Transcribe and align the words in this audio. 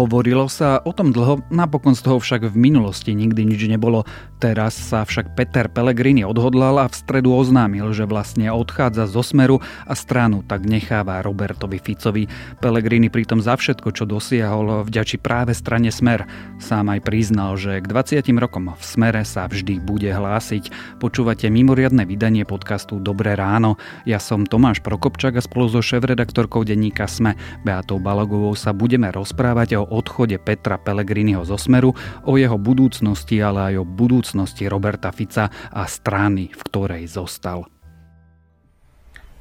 Hovorilo 0.00 0.48
sa 0.48 0.80
o 0.80 0.96
tom 0.96 1.12
dlho, 1.12 1.44
napokon 1.52 1.92
z 1.92 2.08
toho 2.08 2.16
však 2.16 2.48
v 2.48 2.56
minulosti 2.56 3.12
nikdy 3.12 3.44
nič 3.44 3.68
nebolo. 3.68 4.08
Teraz 4.40 4.72
sa 4.72 5.04
však 5.04 5.36
Peter 5.36 5.68
Pellegrini 5.68 6.24
odhodlal 6.24 6.80
a 6.80 6.88
v 6.88 6.96
stredu 6.96 7.36
oznámil, 7.36 7.92
že 7.92 8.08
vlastne 8.08 8.48
odchádza 8.48 9.04
zo 9.04 9.20
Smeru 9.20 9.60
a 9.60 9.92
stranu 9.92 10.40
tak 10.40 10.64
necháva 10.64 11.20
Robertovi 11.20 11.76
Ficovi. 11.76 12.24
Pellegrini 12.64 13.12
pritom 13.12 13.44
za 13.44 13.60
všetko, 13.60 13.92
čo 13.92 14.08
dosiahol, 14.08 14.88
vďačí 14.88 15.20
práve 15.20 15.52
strane 15.52 15.92
Smer. 15.92 16.24
Sám 16.56 16.88
aj 16.96 17.04
priznal, 17.04 17.60
že 17.60 17.84
k 17.84 17.92
20 17.92 18.24
rokom 18.40 18.72
v 18.72 18.80
Smere 18.80 19.28
sa 19.28 19.44
vždy 19.52 19.84
bude 19.84 20.08
hlásiť. 20.08 20.96
Počúvate 20.96 21.52
mimoriadne 21.52 22.08
vydanie 22.08 22.48
podcastu 22.48 22.96
Dobré 23.04 23.36
ráno. 23.36 23.76
Ja 24.08 24.16
som 24.16 24.48
Tomáš 24.48 24.80
Prokopčak 24.80 25.36
a 25.36 25.44
spolu 25.44 25.68
so 25.68 25.84
šéf-redaktorkou 25.84 26.64
denníka 26.64 27.04
Sme 27.04 27.36
Beatou 27.68 28.00
Balagovou 28.00 28.56
sa 28.56 28.72
budeme 28.72 29.12
rozprávať 29.12 29.76
o 29.76 29.89
odchode 29.90 30.38
Petra 30.38 30.78
Pellegriniho 30.78 31.42
zo 31.42 31.58
Smeru, 31.58 31.92
o 32.24 32.38
jeho 32.38 32.56
budúcnosti, 32.56 33.42
ale 33.42 33.74
aj 33.74 33.74
o 33.82 33.84
budúcnosti 33.84 34.64
Roberta 34.70 35.10
Fica 35.10 35.50
a 35.50 35.82
strany, 35.90 36.48
v 36.54 36.60
ktorej 36.70 37.04
zostal. 37.10 37.66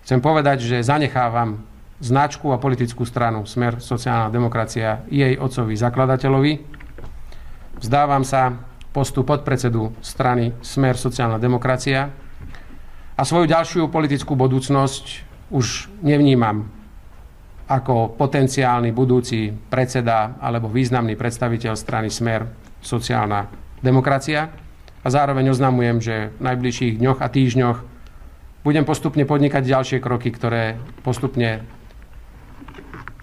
Chcem 0.03 0.19
povedať, 0.25 0.65
že 0.65 0.81
zanechávam 0.81 1.61
značku 2.01 2.49
a 2.49 2.57
politickú 2.57 3.05
stranu 3.05 3.45
Smer 3.45 3.77
sociálna 3.77 4.33
demokracia 4.33 5.05
jej 5.05 5.37
otcovi 5.37 5.77
zakladateľovi. 5.77 6.53
Vzdávam 7.77 8.25
sa 8.25 8.57
postu 8.89 9.21
podpredsedu 9.21 9.93
strany 10.01 10.57
Smer 10.65 10.97
sociálna 10.97 11.37
demokracia 11.37 12.09
a 13.13 13.21
svoju 13.21 13.45
ďalšiu 13.51 13.91
politickú 13.91 14.33
budúcnosť 14.33 15.05
už 15.53 15.91
nevnímam 16.01 16.71
ako 17.69 18.17
potenciálny 18.17 18.89
budúci 18.89 19.53
predseda 19.53 20.41
alebo 20.41 20.65
významný 20.65 21.13
predstaviteľ 21.13 21.77
strany 21.77 22.09
Smer 22.09 22.49
sociálna 22.81 23.45
demokracia. 23.85 24.49
A 24.99 25.07
zároveň 25.07 25.53
oznamujem, 25.53 26.01
že 26.01 26.15
v 26.35 26.41
najbližších 26.43 26.97
dňoch 26.99 27.19
a 27.21 27.27
týždňoch 27.29 27.77
budem 28.65 28.83
postupne 28.83 29.23
podnikať 29.23 29.63
ďalšie 29.63 29.97
kroky, 30.03 30.33
ktoré 30.33 30.75
postupne 31.05 31.63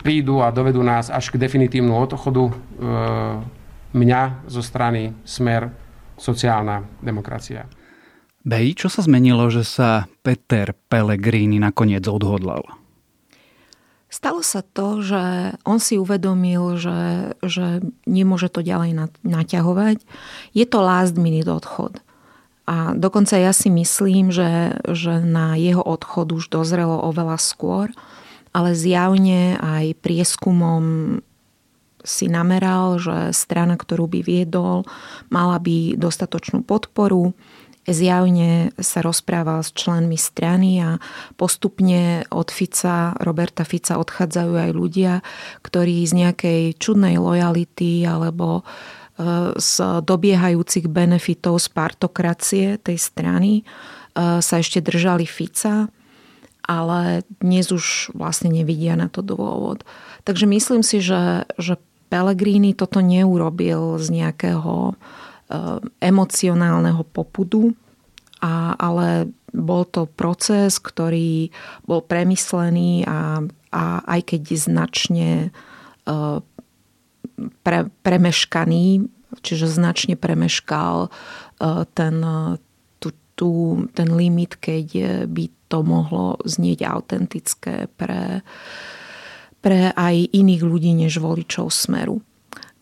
prídu 0.00 0.41
a 0.41 0.55
dovedú 0.55 0.80
nás 0.80 1.11
až 1.11 1.34
k 1.34 1.42
definitívnu 1.42 1.92
odchodu 1.92 2.44
e, 2.47 2.52
mňa 3.92 4.47
zo 4.47 4.62
strany 4.62 5.12
Smer 5.27 5.69
sociálna 6.17 6.86
demokracia. 7.02 7.67
Bej, 8.47 8.78
čo 8.78 8.89
sa 8.89 9.02
zmenilo, 9.02 9.50
že 9.50 9.67
sa 9.67 10.06
Peter 10.22 10.70
Pellegrini 10.86 11.58
nakoniec 11.58 12.06
odhodlal? 12.06 12.86
Stalo 14.06 14.38
sa 14.40 14.62
to, 14.62 15.02
že 15.02 15.54
on 15.66 15.82
si 15.82 15.98
uvedomil, 15.98 16.78
že, 16.78 17.34
že 17.42 17.82
nemôže 18.06 18.46
to 18.46 18.62
ďalej 18.62 18.94
naťahovať. 19.26 19.98
Je 20.54 20.64
to 20.64 20.78
last 20.78 21.18
minute 21.18 21.50
odchod. 21.50 21.98
A 22.66 22.94
dokonca 22.98 23.38
ja 23.38 23.54
si 23.54 23.70
myslím, 23.70 24.34
že, 24.34 24.78
že 24.90 25.22
na 25.22 25.54
jeho 25.58 25.82
odchod 25.82 26.34
už 26.34 26.50
dozrelo 26.50 26.98
oveľa 27.02 27.38
skôr, 27.38 27.90
ale 28.50 28.74
zjavne 28.74 29.58
aj 29.58 29.98
prieskumom 30.02 31.18
si 32.06 32.30
nameral, 32.30 33.02
že 33.02 33.34
strana, 33.34 33.74
ktorú 33.74 34.06
by 34.06 34.22
viedol, 34.22 34.86
mala 35.30 35.58
by 35.58 35.98
dostatočnú 35.98 36.62
podporu 36.62 37.34
zjavne 37.87 38.75
sa 38.83 38.98
rozprával 39.03 39.62
s 39.62 39.70
členmi 39.70 40.19
strany 40.19 40.83
a 40.83 40.98
postupne 41.39 42.27
od 42.34 42.51
Fica, 42.51 43.15
Roberta 43.23 43.62
Fica 43.62 43.98
odchádzajú 44.03 44.53
aj 44.59 44.70
ľudia, 44.75 45.15
ktorí 45.62 46.03
z 46.03 46.12
nejakej 46.27 46.62
čudnej 46.83 47.17
lojality 47.23 48.03
alebo 48.03 48.61
e, 48.61 48.62
z 49.55 50.02
dobiehajúcich 50.02 50.91
benefitov 50.91 51.63
z 51.63 51.69
partokracie 51.70 52.67
tej 52.83 52.98
strany 52.98 53.63
e, 53.63 53.63
sa 54.42 54.55
ešte 54.58 54.83
držali 54.83 55.23
Fica, 55.23 55.86
ale 56.67 57.23
dnes 57.39 57.70
už 57.70 58.11
vlastne 58.19 58.51
nevidia 58.51 58.98
na 58.98 59.07
to 59.07 59.23
dôvod. 59.23 59.86
Takže 60.27 60.51
myslím 60.51 60.83
si, 60.83 60.98
že, 60.98 61.46
že 61.55 61.79
Pellegrini 62.07 62.75
toto 62.75 62.98
neurobil 63.02 63.98
z 63.98 64.07
nejakého 64.11 64.95
Eh, 64.95 65.26
emocionálneho 66.01 67.07
popudu, 67.07 67.70
a, 68.42 68.74
ale 68.77 69.30
bol 69.57 69.89
to 69.89 70.05
proces, 70.05 70.77
ktorý 70.77 71.48
bol 71.89 72.05
premyslený 72.05 73.08
a, 73.08 73.40
a 73.73 73.83
aj 74.05 74.20
keď 74.34 74.42
značne 74.52 75.30
eh, 76.05 76.39
pre, 77.64 77.79
premeškaný, 78.05 79.08
čiže 79.40 79.67
značne 79.70 80.14
premeškal 80.20 81.08
eh, 81.08 81.83
ten, 81.96 82.17
tú, 83.01 83.08
tú, 83.33 83.51
ten 83.96 84.08
limit, 84.13 84.61
keď 84.61 84.86
by 85.24 85.45
to 85.67 85.78
mohlo 85.83 86.39
znieť 86.46 86.86
autentické 86.86 87.90
pre, 87.98 88.45
pre 89.64 89.90
aj 89.96 90.30
iných 90.30 90.63
ľudí 90.63 90.92
než 90.95 91.18
voličov 91.18 91.73
Smeru. 91.73 92.23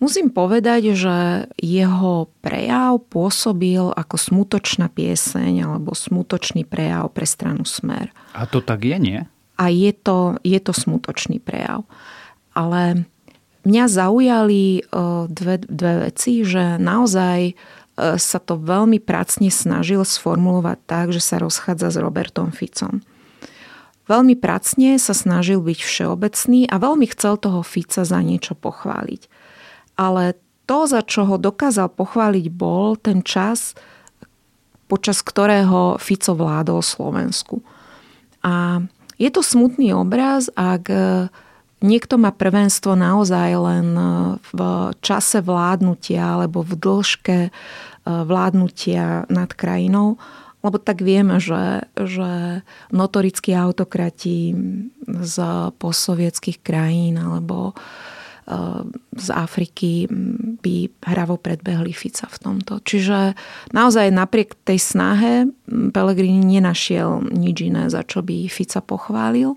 Musím 0.05 0.29
povedať, 0.29 0.93
že 0.93 1.49
jeho 1.57 2.29
prejav 2.45 3.01
pôsobil 3.09 3.89
ako 3.89 4.21
smutočná 4.21 4.93
pieseň 4.93 5.65
alebo 5.65 5.97
smutočný 5.97 6.69
prejav 6.69 7.09
pre 7.09 7.25
stranu 7.25 7.65
Smer. 7.65 8.13
A 8.37 8.45
to 8.45 8.61
tak 8.61 8.85
je, 8.85 9.01
nie? 9.01 9.25
A 9.57 9.73
je 9.73 9.97
to, 9.97 10.37
je 10.45 10.61
to 10.61 10.77
smutočný 10.77 11.41
prejav. 11.41 11.89
Ale 12.53 13.09
mňa 13.65 13.85
zaujali 13.89 14.65
e, 14.77 14.81
dve, 15.33 15.65
dve 15.65 16.13
veci, 16.13 16.45
že 16.45 16.77
naozaj 16.77 17.41
e, 17.49 17.53
sa 18.21 18.39
to 18.45 18.61
veľmi 18.61 19.01
pracne 19.01 19.49
snažil 19.49 20.05
sformulovať 20.05 20.79
tak, 20.85 21.17
že 21.17 21.25
sa 21.25 21.41
rozchádza 21.41 21.89
s 21.89 21.97
Robertom 21.97 22.53
Ficom. 22.53 23.01
Veľmi 24.05 24.37
pracne 24.37 25.01
sa 25.01 25.17
snažil 25.17 25.65
byť 25.65 25.81
všeobecný 25.81 26.69
a 26.69 26.77
veľmi 26.77 27.09
chcel 27.09 27.41
toho 27.41 27.65
Fica 27.65 28.05
za 28.05 28.21
niečo 28.21 28.53
pochváliť 28.53 29.33
ale 29.95 30.39
to, 30.65 30.89
za 30.89 31.05
čo 31.05 31.29
ho 31.29 31.37
dokázal 31.37 31.93
pochváliť, 31.93 32.47
bol 32.49 32.97
ten 32.97 33.21
čas, 33.21 33.77
počas 34.89 35.21
ktorého 35.21 36.01
Fico 36.01 36.33
vládol 36.33 36.81
Slovensku. 36.81 37.61
A 38.45 38.85
je 39.17 39.31
to 39.33 39.41
smutný 39.41 39.93
obraz, 39.97 40.49
ak 40.57 40.89
niekto 41.85 42.15
má 42.17 42.33
prvenstvo 42.33 42.97
naozaj 42.97 43.51
len 43.61 43.87
v 44.41 44.59
čase 45.05 45.45
vládnutia 45.45 46.41
alebo 46.41 46.65
v 46.65 46.73
dĺžke 46.81 47.39
e, 47.49 47.51
vládnutia 48.05 49.29
nad 49.29 49.53
krajinou, 49.53 50.17
lebo 50.65 50.81
tak 50.81 51.05
vieme, 51.05 51.37
že, 51.45 51.85
že 51.93 52.65
notorickí 52.89 53.53
autokrati 53.53 54.57
z 55.05 55.37
postsovietských 55.77 56.65
krajín 56.65 57.21
alebo 57.21 57.77
uh, 57.77 58.14
z 59.15 59.29
Afriky 59.33 60.05
by 60.61 60.93
hravo 61.09 61.41
predbehli 61.41 61.97
Fica 61.97 62.29
v 62.29 62.39
tomto. 62.41 62.85
Čiže 62.85 63.33
naozaj 63.73 64.13
napriek 64.13 64.53
tej 64.69 64.77
snahe 64.77 65.49
Pellegrini 65.65 66.61
nenašiel 66.61 67.33
nič 67.33 67.57
iné, 67.65 67.89
za 67.89 68.05
čo 68.05 68.21
by 68.21 68.53
Fica 68.53 68.85
pochválil. 68.85 69.57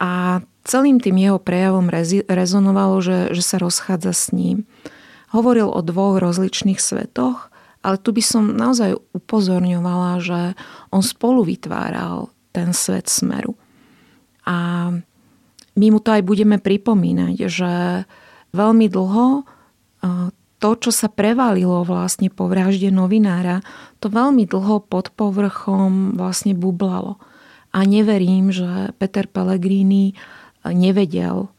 A 0.00 0.40
celým 0.64 1.04
tým 1.04 1.20
jeho 1.20 1.36
prejavom 1.36 1.92
rezonovalo, 2.26 3.04
že, 3.04 3.18
že 3.36 3.42
sa 3.44 3.60
rozchádza 3.60 4.12
s 4.16 4.24
ním. 4.32 4.64
Hovoril 5.36 5.68
o 5.68 5.80
dvoch 5.84 6.16
rozličných 6.16 6.80
svetoch, 6.80 7.52
ale 7.84 7.96
tu 8.00 8.16
by 8.16 8.22
som 8.24 8.56
naozaj 8.56 8.96
upozorňovala, 9.12 10.12
že 10.22 10.40
on 10.88 11.04
spolu 11.04 11.44
vytváral 11.44 12.32
ten 12.56 12.72
svet 12.72 13.12
smeru. 13.12 13.58
A 14.48 14.88
my 15.72 15.86
mu 15.88 15.98
to 16.00 16.12
aj 16.12 16.22
budeme 16.24 16.60
pripomínať, 16.60 17.48
že 17.48 17.72
veľmi 18.52 18.86
dlho 18.92 19.48
to, 20.62 20.70
čo 20.78 20.90
sa 20.94 21.10
prevalilo 21.10 21.82
vlastne 21.82 22.30
po 22.30 22.46
vražde 22.46 22.94
novinára, 22.94 23.66
to 23.98 24.06
veľmi 24.06 24.46
dlho 24.46 24.86
pod 24.86 25.10
povrchom 25.10 26.14
vlastne 26.14 26.54
bublalo. 26.54 27.18
A 27.74 27.82
neverím, 27.82 28.54
že 28.54 28.94
Peter 29.00 29.26
Pellegrini 29.26 30.14
nevedel 30.62 31.50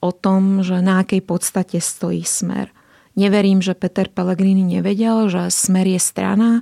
o 0.00 0.10
tom, 0.12 0.60
že 0.60 0.82
na 0.84 1.00
akej 1.00 1.24
podstate 1.24 1.78
stojí 1.80 2.20
smer. 2.26 2.68
Neverím, 3.16 3.64
že 3.64 3.76
Peter 3.76 4.08
Pellegrini 4.08 4.64
nevedel, 4.64 5.28
že 5.32 5.48
smer 5.52 5.88
je 5.88 6.00
strana, 6.00 6.60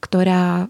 ktorá 0.00 0.64
e, 0.64 0.66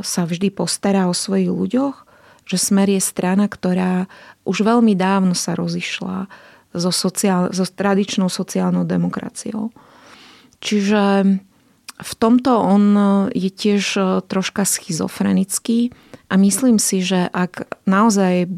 sa 0.00 0.22
vždy 0.24 0.52
postará 0.52 1.08
o 1.08 1.14
svojich 1.14 1.52
ľuďoch 1.52 2.09
že 2.50 2.58
Smer 2.58 2.90
je 2.90 2.98
strana, 2.98 3.46
ktorá 3.46 4.10
už 4.42 4.66
veľmi 4.66 4.98
dávno 4.98 5.38
sa 5.38 5.54
rozišla 5.54 6.26
so, 6.74 6.90
sociál, 6.90 7.54
so 7.54 7.62
tradičnou 7.62 8.26
sociálnou 8.26 8.82
demokraciou. 8.82 9.70
Čiže 10.58 11.02
v 12.00 12.12
tomto 12.18 12.52
on 12.58 12.84
je 13.30 13.50
tiež 13.54 13.84
troška 14.26 14.66
schizofrenický 14.66 15.94
a 16.26 16.34
myslím 16.34 16.82
si, 16.82 17.06
že 17.06 17.30
ak 17.30 17.70
naozaj 17.86 18.50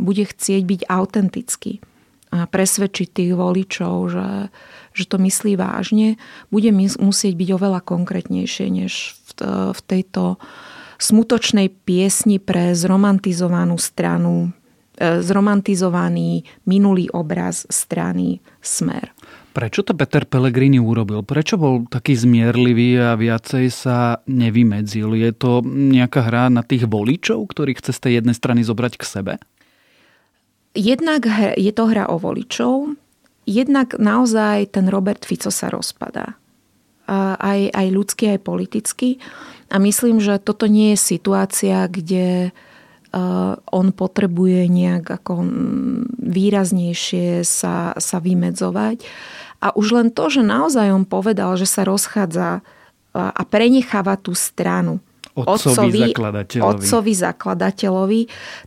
bude 0.00 0.24
chcieť 0.24 0.62
byť 0.64 0.80
autentický 0.88 1.84
a 2.30 2.46
presvedčiť 2.46 3.08
tých 3.10 3.32
voličov, 3.34 3.94
že, 4.06 4.30
že 4.94 5.04
to 5.10 5.18
myslí 5.18 5.58
vážne, 5.58 6.14
bude 6.54 6.70
musieť 7.02 7.34
byť 7.34 7.48
oveľa 7.52 7.80
konkrétnejšie 7.82 8.66
než 8.70 9.18
v, 9.18 9.30
v 9.74 9.80
tejto 9.84 10.38
smutočnej 11.00 11.72
piesni 11.72 12.36
pre 12.36 12.76
zromantizovanú 12.76 13.80
stranu, 13.80 14.52
e, 15.00 15.24
zromantizovaný 15.24 16.44
minulý 16.68 17.08
obraz 17.10 17.64
strany 17.72 18.44
Smer. 18.60 19.10
Prečo 19.50 19.82
to 19.82 19.98
Peter 19.98 20.22
Pellegrini 20.22 20.78
urobil? 20.78 21.26
Prečo 21.26 21.58
bol 21.58 21.82
taký 21.90 22.14
zmierlivý 22.14 23.02
a 23.02 23.18
viacej 23.18 23.66
sa 23.72 24.22
nevymedzil? 24.30 25.18
Je 25.18 25.34
to 25.34 25.58
nejaká 25.66 26.22
hra 26.22 26.46
na 26.54 26.62
tých 26.62 26.86
voličov, 26.86 27.50
ktorých 27.50 27.82
chce 27.82 27.92
z 27.96 28.00
tej 28.00 28.12
jednej 28.22 28.36
strany 28.38 28.62
zobrať 28.62 28.94
k 28.94 29.02
sebe? 29.02 29.32
Jednak 30.70 31.26
je 31.58 31.72
to 31.74 31.90
hra 31.90 32.06
o 32.06 32.22
voličov, 32.22 32.94
jednak 33.42 33.98
naozaj 33.98 34.70
ten 34.70 34.86
Robert 34.86 35.26
Fico 35.26 35.50
sa 35.50 35.66
rozpadá. 35.66 36.38
Aj, 37.10 37.60
aj 37.74 37.86
ľudsky, 37.90 38.38
aj 38.38 38.46
politicky. 38.46 39.18
A 39.70 39.78
myslím, 39.78 40.18
že 40.18 40.42
toto 40.42 40.66
nie 40.66 40.92
je 40.92 40.98
situácia, 41.16 41.86
kde 41.86 42.50
on 43.70 43.86
potrebuje 43.90 44.70
nejak 44.70 45.02
ako 45.02 45.42
výraznejšie 46.22 47.42
sa, 47.42 47.94
sa 47.98 48.18
vymedzovať. 48.22 49.02
A 49.58 49.74
už 49.74 49.86
len 49.98 50.08
to, 50.14 50.30
že 50.30 50.46
naozaj 50.46 50.94
on 50.94 51.02
povedal, 51.02 51.58
že 51.58 51.66
sa 51.66 51.82
rozchádza 51.82 52.62
a 53.14 53.42
prenecháva 53.50 54.14
tú 54.14 54.30
stranu 54.38 55.02
otcovi, 55.34 56.14
zakladateľovi. 56.14 56.66
otcovi 56.70 57.12
zakladateľovi. 57.14 58.20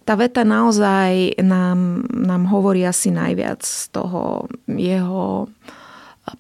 Tá 0.04 0.20
veta 0.20 0.44
naozaj 0.44 1.40
nám, 1.44 2.04
nám 2.12 2.44
hovorí 2.52 2.84
asi 2.84 3.12
najviac 3.16 3.64
z 3.64 3.96
toho 3.96 4.48
jeho 4.68 5.48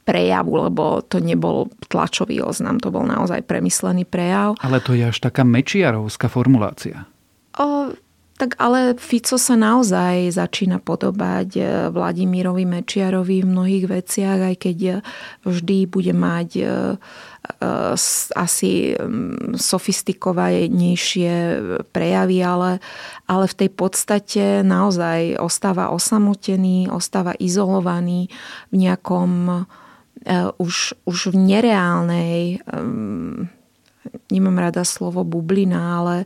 prejavu, 0.07 0.63
lebo 0.69 1.03
to 1.03 1.19
nebol 1.19 1.67
tlačový 1.91 2.39
oznam, 2.39 2.79
to 2.79 2.87
bol 2.87 3.03
naozaj 3.03 3.43
premyslený 3.43 4.07
prejav. 4.07 4.55
Ale 4.63 4.79
to 4.79 4.95
je 4.95 5.03
až 5.03 5.17
taká 5.19 5.43
mečiarovská 5.43 6.31
formulácia. 6.31 7.03
O, 7.59 7.91
tak 8.33 8.57
ale 8.57 8.97
Fico 8.97 9.37
sa 9.37 9.53
naozaj 9.53 10.33
začína 10.33 10.81
podobať 10.81 11.49
e, 11.53 11.61
Vladimirovi 11.93 12.65
Mečiarovi 12.65 13.45
v 13.45 13.49
mnohých 13.49 13.85
veciach, 13.85 14.39
aj 14.49 14.55
keď 14.57 14.77
e, 14.81 14.93
vždy 15.45 15.77
bude 15.85 16.13
mať 16.17 16.49
e, 16.57 16.65
asi 18.39 18.95
sofistikovanejšie 19.59 21.33
prejavy, 21.91 22.39
ale, 22.39 22.79
ale 23.27 23.45
v 23.51 23.55
tej 23.59 23.69
podstate 23.75 24.43
naozaj 24.63 25.35
ostáva 25.43 25.91
osamotený, 25.91 26.87
ostáva 26.87 27.35
izolovaný 27.35 28.31
v 28.71 28.87
nejakom 28.87 29.67
už, 30.55 30.95
už 31.03 31.19
v 31.31 31.35
nereálnej 31.35 32.63
nemám 34.31 34.57
rada 34.59 34.87
slovo 34.87 35.27
bublina, 35.27 35.99
ale, 35.99 36.17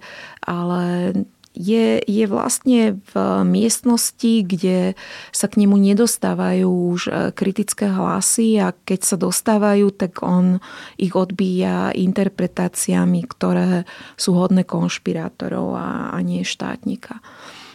ale 0.46 1.14
je, 1.58 1.98
je 2.06 2.26
vlastne 2.30 3.02
v 3.02 3.14
miestnosti, 3.42 4.46
kde 4.46 4.94
sa 5.34 5.50
k 5.50 5.66
nemu 5.66 5.74
nedostávajú 5.74 6.70
už 6.70 7.02
e, 7.10 7.12
kritické 7.34 7.90
hlasy 7.90 8.62
a 8.62 8.78
keď 8.78 9.00
sa 9.02 9.18
dostávajú, 9.18 9.90
tak 9.98 10.22
on 10.22 10.62
ich 11.02 11.18
odbíja 11.18 11.90
interpretáciami, 11.98 13.26
ktoré 13.26 13.90
sú 14.14 14.38
hodné 14.38 14.62
konšpirátorov 14.62 15.74
a, 15.74 16.14
a 16.14 16.18
nie 16.22 16.46
štátnika. 16.46 17.20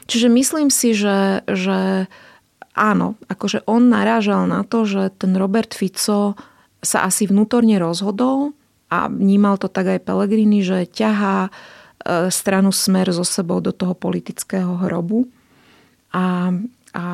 Čiže 0.07 0.31
myslím 0.31 0.71
si, 0.71 0.95
že, 0.95 1.43
že 1.51 2.07
áno, 2.79 3.19
akože 3.27 3.67
on 3.67 3.91
narážal 3.91 4.47
na 4.47 4.63
to, 4.63 4.87
že 4.87 5.11
ten 5.19 5.35
Robert 5.35 5.75
Fico 5.75 6.39
sa 6.83 6.99
asi 7.07 7.27
vnútorne 7.27 7.79
rozhodol 7.79 8.55
a 8.93 9.09
vnímal 9.09 9.57
to 9.57 9.71
tak 9.71 9.89
aj 9.89 10.05
Pelegrini, 10.05 10.61
že 10.61 10.85
ťahá 10.85 11.49
stranu 12.31 12.71
Smer 12.75 13.11
so 13.15 13.27
sebou 13.27 13.63
do 13.63 13.71
toho 13.71 13.95
politického 13.95 14.79
hrobu. 14.83 15.27
A, 16.13 16.53
a 16.93 17.07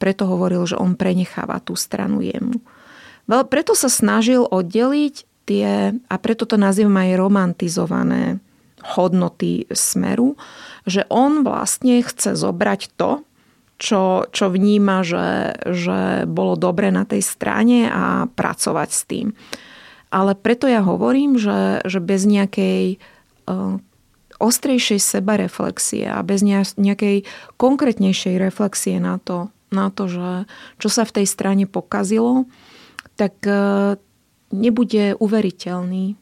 preto 0.00 0.24
hovoril, 0.24 0.64
že 0.64 0.78
on 0.78 0.96
prenecháva 0.96 1.60
tú 1.60 1.76
stranu 1.76 2.24
jemu. 2.24 2.58
Veľ, 3.28 3.44
preto 3.44 3.76
sa 3.76 3.92
snažil 3.92 4.48
oddeliť 4.48 5.14
tie, 5.44 5.92
a 5.96 6.14
preto 6.16 6.48
to 6.48 6.56
nazývam 6.56 6.96
aj 6.96 7.10
romantizované 7.20 8.22
hodnoty 8.96 9.68
Smeru, 9.68 10.38
že 10.88 11.04
on 11.12 11.44
vlastne 11.44 12.00
chce 12.00 12.38
zobrať 12.38 12.94
to, 12.96 13.26
čo, 13.78 14.26
čo 14.34 14.50
vníma, 14.50 15.06
že, 15.06 15.54
že 15.70 16.26
bolo 16.26 16.58
dobre 16.58 16.90
na 16.90 17.06
tej 17.06 17.22
strane 17.22 17.86
a 17.86 18.26
pracovať 18.26 18.88
s 18.90 19.02
tým. 19.06 19.26
Ale 20.08 20.34
preto 20.34 20.66
ja 20.66 20.82
hovorím, 20.82 21.36
že, 21.38 21.84
že 21.84 22.00
bez 22.00 22.24
nejakej 22.26 22.96
e, 22.96 22.98
ostrejšej 24.38 25.02
sebareflexie 25.02 26.06
a 26.06 26.22
bez 26.22 26.46
nejakej 26.78 27.26
konkrétnejšej 27.58 28.34
reflexie 28.38 29.02
na 29.02 29.18
to, 29.18 29.50
na 29.74 29.90
to, 29.90 30.06
že 30.06 30.30
čo 30.78 30.88
sa 30.88 31.02
v 31.02 31.22
tej 31.22 31.26
strane 31.26 31.64
pokazilo, 31.66 32.46
tak 33.18 33.34
e, 33.42 33.98
nebude 34.54 35.18
uveriteľný. 35.18 36.14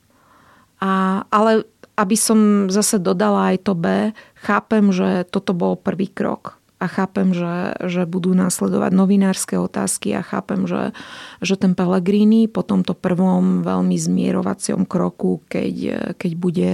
A, 0.81 1.25
ale 1.29 1.69
aby 1.97 2.17
som 2.17 2.69
zase 2.69 3.01
dodala 3.01 3.57
aj 3.57 3.69
to 3.69 3.73
B, 3.73 4.13
chápem, 4.45 4.93
že 4.93 5.25
toto 5.29 5.57
bol 5.57 5.77
prvý 5.77 6.09
krok 6.09 6.56
a 6.77 6.87
chápem, 6.93 7.33
že, 7.33 7.73
že 7.89 8.05
budú 8.05 8.37
následovať 8.37 8.93
novinárske 8.93 9.57
otázky 9.57 10.13
a 10.13 10.21
chápem, 10.21 10.69
že, 10.69 10.93
že 11.41 11.57
ten 11.57 11.73
Pellegrini 11.73 12.53
po 12.53 12.61
tomto 12.61 12.93
prvom 12.93 13.65
veľmi 13.65 13.97
zmierovacom 13.97 14.85
kroku, 14.85 15.41
keď, 15.49 15.77
keď 16.21 16.33
bude 16.37 16.71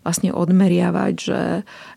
vlastne 0.00 0.32
odmeriavať, 0.32 1.14
že, 1.20 1.44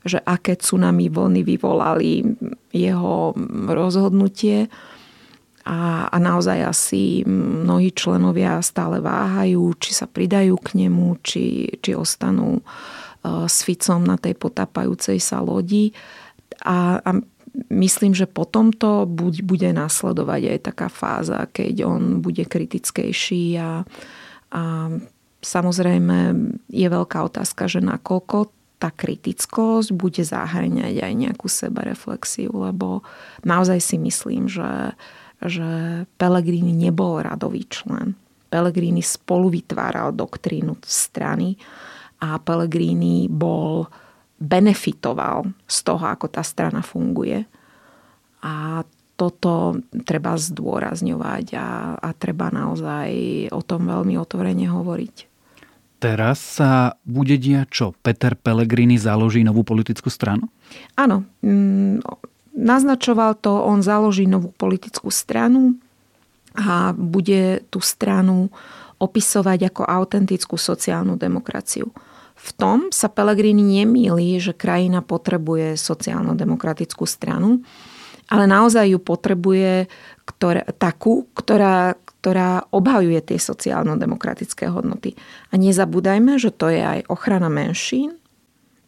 že 0.04 0.20
aké 0.20 0.60
tsunami 0.60 1.08
vlny 1.08 1.42
vyvolali 1.48 2.36
jeho 2.76 3.32
rozhodnutie 3.72 4.68
a, 5.66 6.06
a 6.12 6.18
naozaj 6.22 6.60
asi 6.62 7.26
mnohí 7.26 7.90
členovia 7.96 8.62
stále 8.62 9.02
váhajú, 9.02 9.74
či 9.82 9.98
sa 9.98 10.06
pridajú 10.06 10.62
k 10.62 10.86
nemu, 10.86 11.18
či, 11.26 11.72
či 11.82 11.98
ostanú 11.98 12.60
e, 12.60 12.64
s 13.50 13.66
Ficom 13.66 14.06
na 14.06 14.14
tej 14.14 14.38
potapajúcej 14.38 15.18
sa 15.18 15.42
lodi. 15.42 15.90
A, 16.62 17.02
a 17.02 17.12
myslím, 17.70 18.14
že 18.14 18.28
potom 18.28 18.74
to 18.76 19.08
bude 19.44 19.70
nasledovať 19.70 20.42
aj 20.56 20.60
taká 20.72 20.88
fáza, 20.92 21.48
keď 21.50 21.88
on 21.88 22.02
bude 22.20 22.44
kritickejší 22.46 23.58
a, 23.60 23.84
a 24.52 24.62
samozrejme 25.40 26.18
je 26.70 26.88
veľká 26.88 27.20
otázka, 27.26 27.70
že 27.70 27.80
nakoľko 27.84 28.52
tá 28.76 28.92
kritickosť 28.92 29.96
bude 29.96 30.22
zahrňať 30.22 31.00
aj 31.00 31.14
nejakú 31.16 31.48
sebareflexiu, 31.48 32.52
lebo 32.52 33.02
naozaj 33.48 33.80
si 33.80 33.96
myslím, 33.96 34.52
že, 34.52 34.94
že 35.40 35.70
Pellegrini 36.20 36.76
nebol 36.76 37.24
radový 37.24 37.64
člen. 37.72 38.20
Pellegrini 38.52 39.02
spolu 39.02 39.52
vytváral 39.52 40.12
doktrínu 40.12 40.76
strany 40.84 41.56
a 42.20 42.40
Pellegrini 42.40 43.28
bol 43.32 43.88
benefitoval 44.36 45.48
z 45.66 45.78
toho, 45.84 46.04
ako 46.04 46.28
tá 46.28 46.44
strana 46.44 46.84
funguje. 46.84 47.48
A 48.46 48.86
toto 49.16 49.80
treba 50.04 50.36
zdôrazňovať 50.36 51.46
a, 51.56 51.70
a 51.98 52.10
treba 52.14 52.52
naozaj 52.52 53.10
o 53.50 53.62
tom 53.64 53.88
veľmi 53.88 54.20
otvorene 54.20 54.68
hovoriť. 54.70 55.16
Teraz 56.04 56.60
sa 56.60 57.00
bude 57.08 57.40
diať 57.40 57.68
čo? 57.72 57.88
Peter 58.04 58.36
Pellegrini 58.36 59.00
založí 59.00 59.42
novú 59.42 59.64
politickú 59.64 60.12
stranu? 60.12 60.52
Áno. 61.00 61.24
Mm, 61.40 62.04
naznačoval 62.54 63.40
to, 63.40 63.64
on 63.64 63.80
založí 63.82 64.28
novú 64.28 64.52
politickú 64.52 65.08
stranu 65.10 65.80
a 66.54 66.92
bude 66.96 67.64
tú 67.72 67.80
stranu 67.80 68.52
opisovať 69.00 69.72
ako 69.72 69.82
autentickú 69.88 70.56
sociálnu 70.56 71.20
demokraciu. 71.20 71.92
V 72.36 72.50
tom 72.54 72.92
sa 72.92 73.08
Pellegrini 73.08 73.82
nemýli, 73.82 74.38
že 74.44 74.52
krajina 74.52 75.00
potrebuje 75.00 75.80
sociálno-demokratickú 75.80 77.08
stranu, 77.08 77.64
ale 78.30 78.46
naozaj 78.50 78.96
ju 78.96 79.00
potrebuje 79.02 79.86
ktorá, 80.26 80.66
takú, 80.76 81.30
ktorá, 81.38 81.94
ktorá 82.20 82.66
obhajuje 82.74 83.22
tie 83.22 83.38
sociálno-demokratické 83.38 84.68
hodnoty. 84.74 85.14
A 85.54 85.62
nezabúdajme, 85.62 86.42
že 86.42 86.50
to 86.50 86.74
je 86.74 86.82
aj 86.82 87.00
ochrana 87.08 87.48
menšín, 87.48 88.18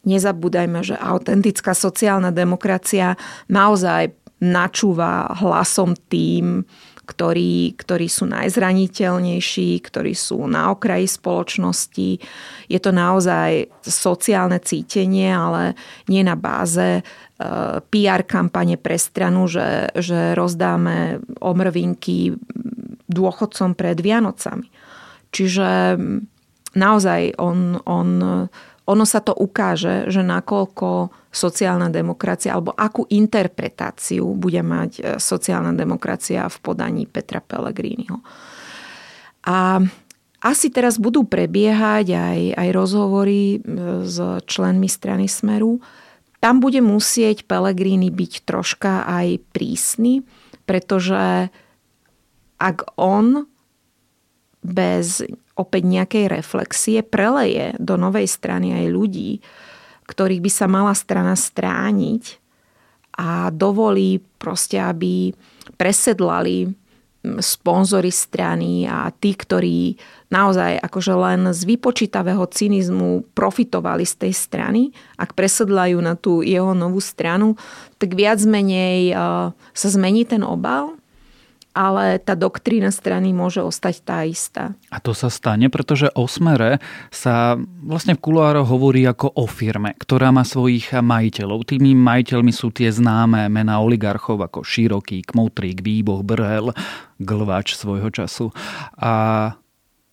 nezabúdajme, 0.08 0.82
že 0.82 0.98
autentická 0.98 1.78
sociálna 1.78 2.34
demokracia 2.34 3.14
naozaj 3.46 4.18
načúva 4.42 5.30
hlasom 5.38 5.94
tým, 6.10 6.66
ktorí, 7.08 7.80
ktorí 7.80 8.12
sú 8.12 8.28
najzraniteľnejší, 8.28 9.80
ktorí 9.80 10.12
sú 10.12 10.44
na 10.52 10.76
okraji 10.76 11.08
spoločnosti. 11.08 12.10
Je 12.68 12.80
to 12.84 12.92
naozaj 12.92 13.72
sociálne 13.80 14.60
cítenie, 14.60 15.32
ale 15.32 15.80
nie 16.12 16.20
na 16.28 16.36
báze 16.36 17.00
e, 17.00 17.02
PR 17.80 18.28
kampane 18.28 18.76
pre 18.76 19.00
stranu, 19.00 19.48
že, 19.48 19.88
že 19.96 20.36
rozdáme 20.36 21.24
omrvinky 21.40 22.36
dôchodcom 23.08 23.72
pred 23.72 23.96
Vianocami. 24.04 24.68
Čiže 25.32 25.96
naozaj 26.76 27.40
on, 27.40 27.80
on, 27.88 28.10
ono 28.88 29.04
sa 29.04 29.20
to 29.20 29.36
ukáže, 29.36 30.08
že 30.08 30.24
nakoľko 30.24 31.12
sociálna 31.28 31.92
demokracia 31.92 32.56
alebo 32.56 32.72
akú 32.72 33.04
interpretáciu 33.12 34.24
bude 34.34 34.64
mať 34.64 34.92
e, 34.98 35.02
sociálna 35.20 35.76
demokracia 35.76 36.48
v 36.48 36.58
podaní 36.64 37.04
Petra 37.04 37.44
Pellegriniho. 37.44 38.24
A 39.48 39.84
asi 40.40 40.72
teraz 40.72 40.96
budú 40.96 41.28
prebiehať 41.28 42.16
aj, 42.16 42.40
aj 42.56 42.70
rozhovory 42.72 43.60
e, 43.60 43.68
s 44.08 44.18
členmi 44.48 44.88
strany 44.88 45.28
Smeru. 45.28 45.84
Tam 46.40 46.64
bude 46.64 46.80
musieť 46.80 47.44
Pellegrini 47.44 48.08
byť 48.08 48.34
troška 48.48 49.04
aj 49.04 49.44
prísny, 49.52 50.24
pretože 50.64 51.52
ak 52.58 52.78
on 52.96 53.52
bez 54.66 55.24
opäť 55.58 55.84
nejakej 55.86 56.26
reflexie 56.30 57.00
preleje 57.02 57.78
do 57.78 57.98
novej 57.98 58.30
strany 58.30 58.74
aj 58.74 58.86
ľudí, 58.94 59.32
ktorých 60.10 60.44
by 60.44 60.52
sa 60.52 60.66
mala 60.70 60.94
strana 60.94 61.36
strániť 61.36 62.40
a 63.18 63.50
dovolí 63.50 64.22
proste, 64.38 64.78
aby 64.78 65.34
presedlali 65.76 66.70
sponzory 67.42 68.08
strany 68.14 68.88
a 68.88 69.12
tí, 69.12 69.36
ktorí 69.36 70.00
naozaj 70.32 70.80
akože 70.80 71.14
len 71.18 71.42
z 71.52 71.62
vypočítavého 71.66 72.46
cynizmu 72.48 73.28
profitovali 73.36 74.08
z 74.08 74.28
tej 74.28 74.34
strany, 74.34 74.82
ak 75.20 75.36
presedlajú 75.36 75.98
na 76.00 76.16
tú 76.16 76.40
jeho 76.46 76.72
novú 76.72 77.04
stranu, 77.04 77.60
tak 78.00 78.16
viac 78.16 78.40
menej 78.48 79.12
sa 79.74 79.88
zmení 79.92 80.24
ten 80.24 80.46
obal 80.46 80.97
ale 81.78 82.18
tá 82.18 82.34
doktrína 82.34 82.90
strany 82.90 83.38
môže 83.38 83.62
ostať 83.62 83.96
tá 84.02 84.26
istá. 84.26 84.74
A 84.90 84.98
to 84.98 85.14
sa 85.14 85.30
stane, 85.30 85.70
pretože 85.70 86.10
o 86.18 86.26
smere 86.26 86.82
sa 87.14 87.54
vlastne 87.86 88.18
v 88.18 88.24
kuloároch 88.26 88.66
hovorí 88.66 89.06
ako 89.06 89.38
o 89.38 89.46
firme, 89.46 89.94
ktorá 89.94 90.34
má 90.34 90.42
svojich 90.42 90.98
majiteľov. 90.98 91.70
Tými 91.70 91.94
majiteľmi 91.94 92.50
sú 92.50 92.74
tie 92.74 92.90
známe 92.90 93.46
mená 93.54 93.78
oligarchov 93.78 94.42
ako 94.42 94.66
Široký, 94.66 95.22
Kmotrík, 95.22 95.86
Výboh, 95.86 96.26
Brhel, 96.26 96.74
Glvač 97.22 97.78
svojho 97.78 98.10
času. 98.10 98.50
A 98.98 99.54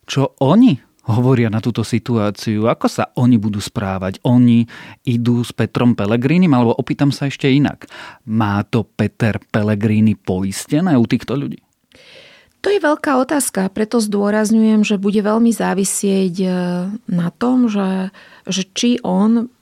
čo 0.04 0.36
oni 0.44 0.93
hovoria 1.08 1.52
na 1.52 1.60
túto 1.60 1.84
situáciu? 1.84 2.68
Ako 2.68 2.88
sa 2.88 3.12
oni 3.16 3.36
budú 3.36 3.60
správať? 3.60 4.20
Oni 4.24 4.64
idú 5.04 5.44
s 5.44 5.52
Petrom 5.52 5.92
Pelegrínim? 5.92 6.52
Alebo 6.52 6.72
opýtam 6.76 7.12
sa 7.12 7.28
ešte 7.28 7.48
inak. 7.50 7.84
Má 8.24 8.64
to 8.64 8.88
Peter 8.88 9.36
Pelegrini 9.52 10.16
poistené 10.16 10.96
u 10.96 11.04
týchto 11.04 11.36
ľudí? 11.36 11.60
To 12.64 12.72
je 12.72 12.80
veľká 12.80 13.20
otázka, 13.20 13.68
preto 13.68 14.00
zdôrazňujem, 14.00 14.88
že 14.88 14.96
bude 14.96 15.20
veľmi 15.20 15.52
závisieť 15.52 16.34
e, 16.40 16.48
na 17.12 17.28
tom, 17.36 17.68
že, 17.68 18.08
že 18.48 18.64
či 18.72 18.96
on 19.04 19.52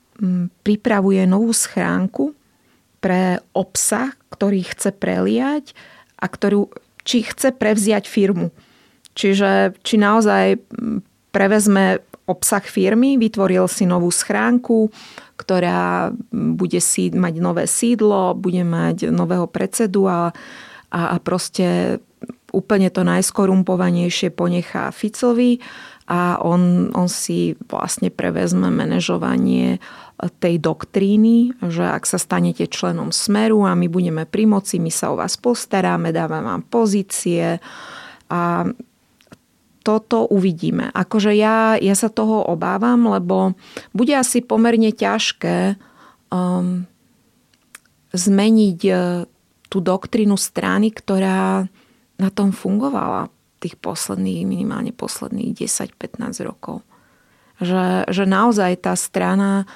pripravuje 0.63 1.27
novú 1.27 1.51
schránku 1.51 2.31
pre 3.03 3.43
obsah, 3.59 4.15
ktorý 4.31 4.63
chce 4.63 4.95
preliať 4.95 5.75
a 6.15 6.31
ktorú, 6.31 6.71
či 7.03 7.27
chce 7.27 7.51
prevziať 7.51 8.07
firmu. 8.07 8.55
Čiže 9.19 9.75
či 9.83 9.99
naozaj 9.99 10.63
prevezme 11.33 12.05
obsah 12.29 12.63
firmy, 12.63 13.19
vytvoril 13.19 13.67
si 13.67 13.89
novú 13.89 14.13
schránku, 14.13 14.93
ktorá 15.35 16.15
bude 16.31 16.79
si 16.79 17.11
mať 17.11 17.35
nové 17.43 17.65
sídlo, 17.67 18.39
bude 18.39 18.63
mať 18.63 19.11
nového 19.11 19.51
predsedu 19.51 20.07
a, 20.07 20.31
a, 20.93 21.01
a 21.13 21.17
proste 21.19 21.99
úplne 22.53 22.93
to 22.93 23.03
najskorumpovanejšie 23.03 24.31
ponechá 24.31 24.93
Ficovi 24.93 25.59
a 26.07 26.37
on, 26.45 26.93
on 26.93 27.09
si 27.09 27.57
vlastne 27.67 28.13
prevezme 28.13 28.69
manažovanie 28.69 29.81
tej 30.39 30.63
doktríny, 30.63 31.57
že 31.67 31.83
ak 31.83 32.07
sa 32.07 32.21
stanete 32.21 32.71
členom 32.71 33.11
Smeru 33.11 33.67
a 33.67 33.75
my 33.75 33.91
budeme 33.91 34.23
pri 34.29 34.47
moci, 34.47 34.79
my 34.79 34.93
sa 34.93 35.11
o 35.11 35.19
vás 35.19 35.35
postaráme, 35.35 36.15
dávame 36.15 36.47
vám 36.47 36.63
pozície 36.69 37.59
a 38.31 38.63
toto 39.83 40.25
uvidíme. 40.31 40.89
Akože 40.95 41.35
ja, 41.35 41.77
ja 41.77 41.95
sa 41.99 42.09
toho 42.09 42.47
obávam, 42.47 43.11
lebo 43.11 43.59
bude 43.91 44.15
asi 44.15 44.41
pomerne 44.41 44.95
ťažké 44.95 45.77
um, 46.31 46.87
zmeniť 48.15 48.81
uh, 48.89 49.27
tú 49.67 49.79
doktrínu 49.83 50.39
strany, 50.39 50.95
ktorá 50.95 51.67
na 52.21 52.31
tom 52.31 52.55
fungovala 52.55 53.33
tých 53.63 53.79
posledných, 53.79 54.47
minimálne 54.47 54.91
posledných 54.91 55.55
10-15 55.55 56.43
rokov. 56.43 56.83
Že, 57.63 58.11
že 58.11 58.25
naozaj 58.27 58.87
tá 58.87 58.95
strana 58.99 59.67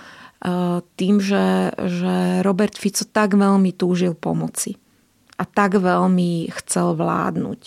uh, 0.43 0.83
tým, 0.99 1.23
že, 1.23 1.71
že 1.75 2.43
Robert 2.43 2.75
Fico 2.75 3.07
tak 3.07 3.39
veľmi 3.39 3.71
túžil 3.75 4.15
pomoci 4.15 4.75
a 5.37 5.45
tak 5.45 5.77
veľmi 5.77 6.49
chcel 6.51 6.97
vládnuť, 6.97 7.61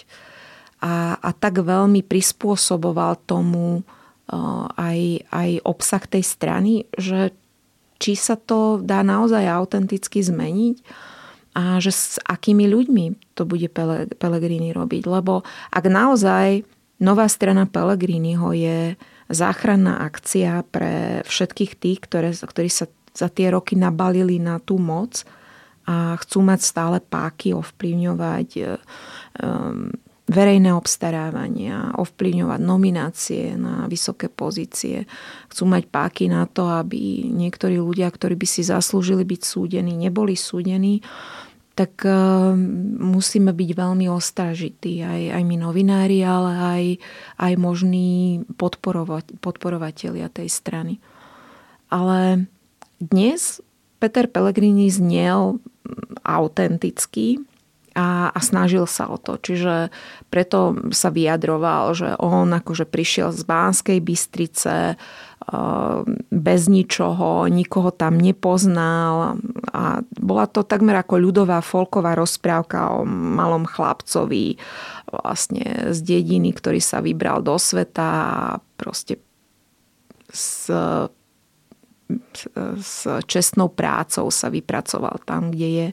a, 0.79 1.19
a 1.19 1.29
tak 1.35 1.59
veľmi 1.59 2.01
prispôsoboval 2.07 3.19
tomu 3.27 3.83
uh, 3.83 4.65
aj, 4.79 5.27
aj 5.31 5.49
obsah 5.67 6.03
tej 6.07 6.23
strany, 6.23 6.73
že 6.95 7.35
či 7.99 8.15
sa 8.15 8.39
to 8.39 8.79
dá 8.79 9.03
naozaj 9.03 9.43
autenticky 9.43 10.23
zmeniť 10.23 10.75
a 11.59 11.83
že 11.83 11.91
s 11.91 12.15
akými 12.23 12.71
ľuďmi 12.71 13.35
to 13.35 13.43
bude 13.43 13.67
Pelegrini 14.15 14.71
robiť. 14.71 15.03
Lebo 15.03 15.43
ak 15.75 15.85
naozaj 15.91 16.63
nová 17.03 17.27
strana 17.27 17.67
Pelegriniho 17.67 18.55
je 18.55 18.95
záchranná 19.27 19.99
akcia 20.07 20.63
pre 20.71 21.21
všetkých 21.27 21.71
tých, 21.75 21.99
ktoré, 22.07 22.31
ktorí 22.31 22.71
sa 22.71 22.87
za 23.11 23.27
tie 23.27 23.51
roky 23.51 23.75
nabalili 23.75 24.39
na 24.39 24.63
tú 24.63 24.79
moc 24.79 25.27
a 25.83 26.15
chcú 26.21 26.45
mať 26.45 26.59
stále 26.61 26.97
páky 27.03 27.51
ovplyvňovať 27.57 28.49
um, 29.43 29.91
verejné 30.29 30.69
obstarávania, 30.77 31.97
ovplyvňovať 31.97 32.59
nominácie 32.61 33.57
na 33.57 33.89
vysoké 33.89 34.29
pozície. 34.29 35.09
Chcú 35.49 35.63
mať 35.65 35.89
páky 35.89 36.29
na 36.29 36.45
to, 36.45 36.69
aby 36.69 37.25
niektorí 37.33 37.81
ľudia, 37.81 38.05
ktorí 38.13 38.37
by 38.37 38.45
si 38.45 38.61
zaslúžili 38.61 39.25
byť 39.25 39.41
súdení, 39.41 39.97
neboli 39.97 40.37
súdení, 40.37 41.01
tak 41.73 42.03
uh, 42.03 42.53
musíme 42.99 43.55
byť 43.55 43.69
veľmi 43.71 44.05
ostražití, 44.11 44.99
aj, 44.99 45.39
aj 45.39 45.43
my 45.47 45.55
novinári, 45.55 46.19
ale 46.21 46.51
aj, 46.59 46.83
aj 47.39 47.53
možní 47.55 48.43
podporovať, 48.59 49.39
podporovatelia 49.39 50.27
tej 50.27 50.51
strany. 50.51 50.99
Ale 51.87 52.51
dnes 52.99 53.63
Peter 54.03 54.27
Pellegrini 54.27 54.91
znel 54.91 55.63
autentický, 56.21 57.41
a, 57.95 58.29
a 58.29 58.39
snažil 58.41 58.85
sa 58.89 59.09
o 59.09 59.17
to. 59.17 59.37
Čiže 59.37 59.93
preto 60.29 60.77
sa 60.93 61.09
vyjadroval, 61.09 61.93
že 61.93 62.09
on 62.21 62.49
akože 62.53 62.85
prišiel 62.89 63.33
z 63.33 63.41
Bánskej 63.45 63.99
Bystrice 64.01 64.95
uh, 64.95 66.01
bez 66.29 66.61
ničoho, 66.69 67.49
nikoho 67.49 67.89
tam 67.93 68.17
nepoznal 68.21 69.39
a 69.73 70.01
bola 70.17 70.45
to 70.45 70.61
takmer 70.65 71.01
ako 71.01 71.15
ľudová 71.17 71.63
folková 71.65 72.13
rozprávka 72.13 72.99
o 72.99 73.07
malom 73.09 73.65
chlapcovi 73.65 74.57
vlastne 75.09 75.93
z 75.93 75.99
dediny, 76.05 76.53
ktorý 76.53 76.77
sa 76.83 77.01
vybral 77.01 77.41
do 77.41 77.57
sveta 77.57 78.07
a 78.07 78.37
proste 78.77 79.17
s 80.29 80.69
s 82.81 83.05
čestnou 83.29 83.69
prácou 83.69 84.33
sa 84.33 84.49
vypracoval 84.49 85.21
tam, 85.25 85.53
kde 85.53 85.69
je. 85.69 85.87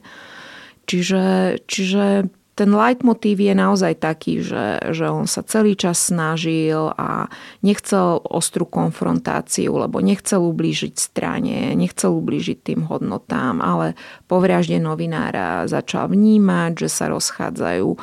Čiže, 0.87 1.23
čiže 1.67 2.31
ten 2.57 2.73
leitmotív 2.73 3.37
je 3.37 3.53
naozaj 3.53 4.01
taký, 4.01 4.41
že, 4.41 4.81
že 4.89 5.05
on 5.13 5.29
sa 5.29 5.45
celý 5.45 5.77
čas 5.77 6.09
snažil 6.09 6.89
a 6.97 7.29
nechcel 7.61 8.17
ostrú 8.25 8.65
konfrontáciu, 8.65 9.77
lebo 9.77 10.01
nechcel 10.01 10.41
ublížiť 10.41 10.97
strane, 10.97 11.77
nechcel 11.77 12.17
ublížiť 12.17 12.57
tým 12.65 12.89
hodnotám, 12.89 13.61
ale 13.61 13.93
po 14.25 14.41
vražde 14.41 14.81
novinára 14.81 15.69
začal 15.69 16.09
vnímať, 16.09 16.81
že 16.81 16.89
sa 16.89 17.13
rozchádzajú, 17.13 17.93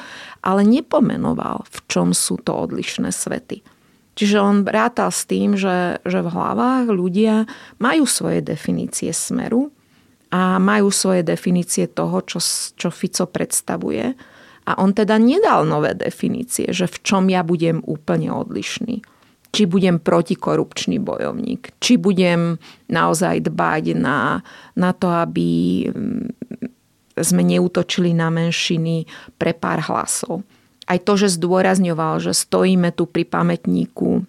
ale 0.47 0.63
nepomenoval, 0.63 1.67
v 1.67 1.79
čom 1.91 2.15
sú 2.15 2.39
to 2.39 2.55
odlišné 2.55 3.11
svety. 3.11 3.67
Čiže 4.15 4.39
on 4.39 4.63
rátal 4.63 5.11
s 5.11 5.27
tým, 5.27 5.59
že, 5.59 5.99
že 6.07 6.23
v 6.23 6.31
hlavách 6.31 6.87
ľudia 6.95 7.51
majú 7.83 8.07
svoje 8.07 8.39
definície 8.39 9.11
smeru, 9.11 9.74
a 10.35 10.59
majú 10.59 10.91
svoje 10.91 11.23
definície 11.23 11.87
toho, 11.87 12.19
čo, 12.27 12.43
čo 12.75 12.91
Fico 12.91 13.31
predstavuje 13.31 14.19
A 14.67 14.81
on 14.83 14.91
teda 14.97 15.21
nedal 15.21 15.63
nové 15.69 15.95
definície, 15.95 16.75
že 16.75 16.91
v 16.91 16.97
čom 17.07 17.29
ja 17.31 17.47
budem 17.47 17.85
úplne 17.87 18.33
odlišný. 18.35 19.05
Či 19.55 19.71
budem 19.71 20.03
protikorupčný 20.03 20.99
bojovník, 20.99 21.79
či 21.79 21.95
budem 21.95 22.59
naozaj 22.91 23.47
dbať 23.47 23.95
na, 23.95 24.43
na 24.75 24.91
to, 24.91 25.07
aby 25.15 25.85
mm, 25.87 26.27
sme 27.15 27.43
neútočili 27.47 28.11
na 28.17 28.35
menšiny 28.35 29.07
pre 29.39 29.55
pár 29.55 29.87
hlasov. 29.87 30.43
Aj 30.91 30.99
to, 30.99 31.15
že 31.15 31.39
zdôrazňoval, 31.39 32.19
že 32.19 32.35
stojíme 32.35 32.91
tu 32.91 33.07
pri 33.07 33.23
pamätníku 33.23 34.27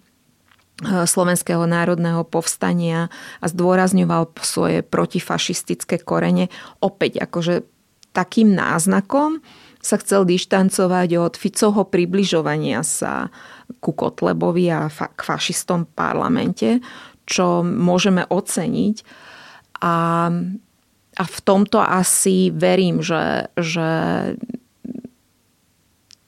Slovenského 0.84 1.64
národného 1.64 2.20
povstania 2.28 3.08
a 3.40 3.46
zdôrazňoval 3.48 4.36
svoje 4.44 4.84
protifašistické 4.84 6.04
korene. 6.04 6.52
Opäť 6.84 7.24
akože 7.24 7.64
takým 8.12 8.52
náznakom 8.52 9.40
sa 9.80 9.96
chcel 9.96 10.28
dištancovať 10.28 11.08
od 11.16 11.34
Ficovho 11.40 11.88
približovania 11.88 12.84
sa 12.84 13.32
ku 13.80 13.96
Kotlebovi 13.96 14.68
a 14.68 14.92
k 14.92 15.20
fašistom 15.20 15.88
v 15.88 15.94
parlamente, 15.96 16.68
čo 17.24 17.64
môžeme 17.64 18.28
oceniť. 18.28 18.96
A, 19.80 20.28
a 21.16 21.24
v 21.24 21.38
tomto 21.40 21.80
asi 21.80 22.52
verím, 22.52 23.00
že, 23.00 23.48
že 23.56 23.88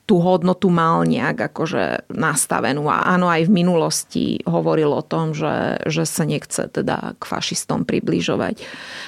tú 0.09 0.25
hodnotu 0.25 0.73
mal 0.73 1.05
nejak 1.05 1.53
akože 1.53 2.09
nastavenú. 2.17 2.89
A 2.89 3.13
áno, 3.13 3.29
aj 3.29 3.45
v 3.45 3.53
minulosti 3.53 4.25
hovoril 4.49 4.89
o 4.89 5.05
tom, 5.05 5.37
že, 5.37 5.85
že 5.85 6.09
sa 6.09 6.25
nechce 6.25 6.65
teda 6.73 7.13
k 7.21 7.23
fašistom 7.29 7.85
približovať. 7.85 8.57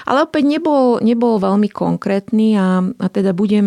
Ale 0.05 0.29
opäť 0.29 0.45
nebol, 0.45 1.01
nebol 1.01 1.41
veľmi 1.41 1.73
konkrétny 1.73 2.53
a, 2.61 2.85
a 2.85 3.07
teda 3.09 3.33
budem 3.33 3.65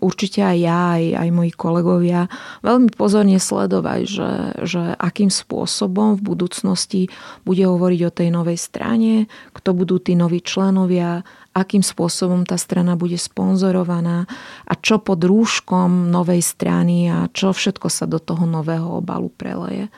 určite 0.00 0.40
aj 0.40 0.56
ja, 0.56 0.80
aj, 0.96 1.04
aj 1.20 1.28
moji 1.28 1.52
kolegovia 1.52 2.32
veľmi 2.64 2.88
pozorne 2.96 3.36
sledovať, 3.36 4.00
že, 4.08 4.32
že 4.64 4.82
akým 4.96 5.28
spôsobom 5.28 6.16
v 6.16 6.24
budúcnosti 6.24 7.02
bude 7.44 7.68
hovoriť 7.68 8.00
o 8.08 8.14
tej 8.16 8.28
novej 8.32 8.56
strane, 8.56 9.28
kto 9.52 9.76
budú 9.76 10.00
tí 10.00 10.16
noví 10.16 10.40
členovia, 10.40 11.20
akým 11.56 11.80
spôsobom 11.80 12.44
tá 12.44 12.60
strana 12.60 13.00
bude 13.00 13.16
sponzorovaná 13.16 14.28
a 14.68 14.76
čo 14.76 15.00
pod 15.00 15.24
rúškom 15.24 16.12
novej 16.12 16.44
strany 16.46 17.10
a 17.10 17.26
čo 17.34 17.50
všetko 17.50 17.90
sa 17.90 18.06
do 18.06 18.22
toho 18.22 18.46
nového 18.46 19.02
obalu 19.02 19.26
preleje. 19.34 19.90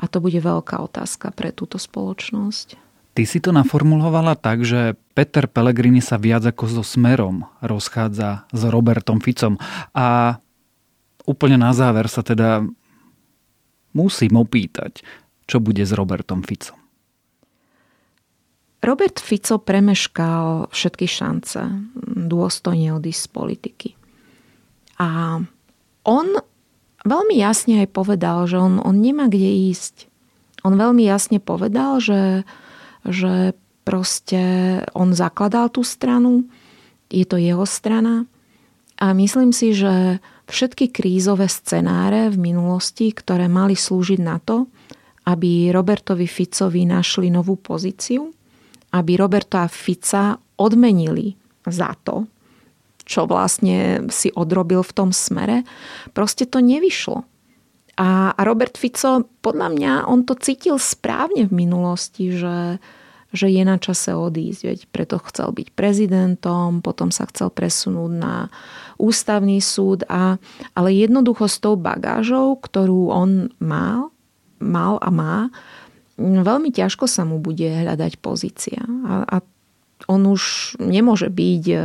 A 0.00 0.08
to 0.08 0.24
bude 0.24 0.40
veľká 0.40 0.80
otázka 0.80 1.28
pre 1.36 1.52
túto 1.52 1.76
spoločnosť. 1.76 2.80
Ty 3.12 3.22
si 3.28 3.36
to 3.42 3.52
naformulovala 3.52 4.32
tak, 4.38 4.64
že 4.64 4.96
Peter 5.12 5.44
Pellegrini 5.44 6.00
sa 6.00 6.16
viac 6.16 6.48
ako 6.48 6.80
so 6.80 6.84
Smerom 6.86 7.44
rozchádza 7.60 8.48
s 8.48 8.62
Robertom 8.64 9.20
Ficom. 9.20 9.60
A 9.92 10.40
úplne 11.28 11.60
na 11.60 11.76
záver 11.76 12.08
sa 12.08 12.24
teda 12.24 12.64
musím 13.92 14.40
opýtať, 14.40 15.04
čo 15.44 15.60
bude 15.60 15.84
s 15.84 15.92
Robertom 15.92 16.40
Ficom. 16.40 16.80
Robert 18.80 19.20
Fico 19.20 19.60
premeškal 19.60 20.72
všetky 20.72 21.04
šance 21.04 21.60
dôstojne 22.08 22.96
odísť 22.96 23.20
z 23.20 23.28
politiky. 23.28 23.88
A 24.96 25.40
on 26.04 26.40
veľmi 27.04 27.34
jasne 27.36 27.84
aj 27.84 27.88
povedal, 27.92 28.44
že 28.48 28.60
on, 28.60 28.80
on 28.80 28.96
nemá 29.00 29.28
kde 29.28 29.72
ísť. 29.72 30.08
On 30.64 30.76
veľmi 30.76 31.04
jasne 31.04 31.40
povedal, 31.40 32.00
že, 32.04 32.44
že 33.08 33.56
proste 33.84 34.42
on 34.92 35.16
zakladal 35.16 35.72
tú 35.72 35.80
stranu, 35.80 36.44
je 37.10 37.24
to 37.26 37.40
jeho 37.40 37.64
strana 37.64 38.28
a 39.00 39.16
myslím 39.16 39.50
si, 39.50 39.72
že 39.72 40.20
všetky 40.46 40.92
krízové 40.92 41.48
scenáre 41.48 42.28
v 42.28 42.52
minulosti, 42.52 43.10
ktoré 43.10 43.48
mali 43.48 43.74
slúžiť 43.74 44.20
na 44.20 44.36
to, 44.38 44.68
aby 45.24 45.72
Robertovi 45.72 46.28
Ficovi 46.28 46.84
našli 46.84 47.32
novú 47.32 47.56
pozíciu, 47.56 48.28
aby 48.92 49.12
Roberta 49.16 49.64
Fica 49.72 50.36
odmenili 50.60 51.32
za 51.64 51.96
to, 52.04 52.28
čo 53.10 53.26
vlastne 53.26 54.06
si 54.14 54.30
odrobil 54.30 54.86
v 54.86 54.94
tom 54.94 55.10
smere, 55.10 55.66
proste 56.14 56.46
to 56.46 56.62
nevyšlo. 56.62 57.26
A 57.98 58.32
Robert 58.38 58.78
Fico, 58.78 59.26
podľa 59.42 59.68
mňa, 59.74 59.92
on 60.06 60.22
to 60.22 60.38
cítil 60.38 60.78
správne 60.78 61.50
v 61.50 61.52
minulosti, 61.52 62.32
že, 62.32 62.80
že 63.34 63.50
je 63.50 63.60
na 63.66 63.76
čase 63.76 64.16
odísť. 64.16 64.60
Veď 64.62 64.78
preto 64.88 65.20
chcel 65.28 65.52
byť 65.52 65.68
prezidentom, 65.76 66.80
potom 66.80 67.12
sa 67.12 67.28
chcel 67.28 67.52
presunúť 67.52 68.12
na 68.14 68.48
ústavný 68.96 69.60
súd. 69.60 70.08
A, 70.08 70.40
ale 70.72 70.96
jednoducho 70.96 71.44
s 71.44 71.60
tou 71.60 71.76
bagážou, 71.76 72.56
ktorú 72.56 73.12
on 73.12 73.52
mal, 73.60 74.14
mal 74.62 74.96
a 75.04 75.10
má, 75.12 75.36
veľmi 76.16 76.72
ťažko 76.72 77.04
sa 77.04 77.28
mu 77.28 77.36
bude 77.36 77.68
hľadať 77.68 78.16
pozícia. 78.16 78.80
A, 79.04 79.28
a 79.28 79.36
on 80.08 80.24
už 80.28 80.74
nemôže 80.80 81.28
byť 81.28 81.64
e, 81.68 81.76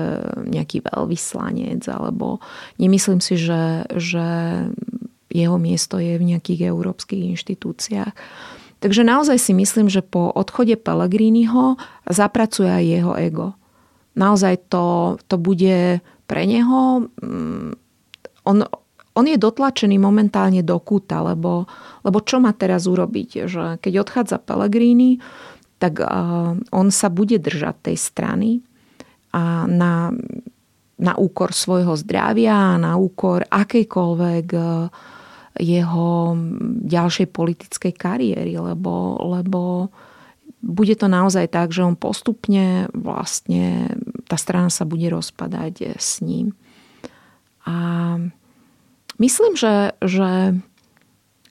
nejaký 0.47 0.85
veľvyslanec, 0.85 1.83
alebo 1.89 2.39
nemyslím 2.79 3.19
si, 3.19 3.35
že, 3.35 3.89
že 3.91 4.25
jeho 5.33 5.57
miesto 5.59 5.99
je 5.99 6.15
v 6.15 6.27
nejakých 6.35 6.71
európskych 6.71 7.35
inštitúciách. 7.35 8.13
Takže 8.79 9.01
naozaj 9.01 9.41
si 9.41 9.51
myslím, 9.57 9.89
že 9.89 10.05
po 10.05 10.29
odchode 10.29 10.77
Pellegriniho 10.77 11.79
zapracuje 12.05 12.69
aj 12.69 12.83
jeho 12.85 13.13
ego. 13.17 13.47
Naozaj 14.15 14.71
to, 14.71 15.17
to 15.27 15.35
bude 15.35 15.99
pre 16.29 16.43
neho... 16.45 17.09
Mm, 17.19 17.75
on, 18.45 18.57
on 19.15 19.25
je 19.25 19.39
dotlačený 19.39 19.95
momentálne 19.95 20.59
do 20.59 20.75
kúta, 20.77 21.23
lebo, 21.23 21.65
lebo 22.03 22.19
čo 22.19 22.43
má 22.43 22.51
teraz 22.51 22.85
urobiť? 22.85 23.47
Že 23.47 23.63
keď 23.79 23.93
odchádza 24.03 24.37
Pellegrini, 24.43 25.23
tak 25.75 25.99
on 26.71 26.87
sa 26.89 27.07
bude 27.11 27.35
držať 27.35 27.91
tej 27.91 27.97
strany 27.99 28.49
a 29.35 29.67
na, 29.67 30.15
na 30.95 31.13
úkor 31.19 31.51
svojho 31.51 31.99
zdravia 31.99 32.79
na 32.79 32.95
úkor 32.95 33.43
akejkoľvek 33.51 34.47
e, 34.55 34.61
jeho 35.59 36.09
ďalšej 36.87 37.27
politickej 37.31 37.93
kariéry, 37.95 38.55
lebo, 38.55 39.19
lebo 39.23 39.91
bude 40.63 40.95
to 40.95 41.11
naozaj 41.11 41.51
tak, 41.51 41.75
že 41.75 41.83
on 41.83 41.99
postupne 41.99 42.87
vlastne 42.95 43.91
tá 44.31 44.39
strana 44.39 44.71
sa 44.71 44.87
bude 44.87 45.11
rozpadať 45.11 45.99
s 45.99 46.23
ním. 46.23 46.55
A 47.67 47.75
Myslím, 49.15 49.55
že, 49.55 49.95
že 50.03 50.59